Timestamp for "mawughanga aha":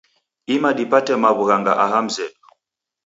1.23-1.99